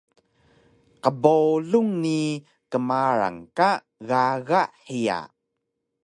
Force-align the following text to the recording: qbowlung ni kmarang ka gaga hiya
qbowlung 1.03 1.91
ni 2.03 2.21
kmarang 2.71 3.39
ka 3.57 3.71
gaga 4.09 4.61
hiya 4.87 5.19